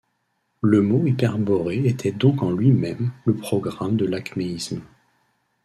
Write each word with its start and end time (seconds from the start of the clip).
Le 0.61 0.81
mot 0.81 1.05
Hyperborée 1.05 1.85
était 1.85 2.11
donc 2.11 2.41
en 2.41 2.49
lui-même 2.51 3.11
le 3.25 3.35
programme 3.35 3.97
de 3.97 4.07
l'acméisme. 4.07 4.81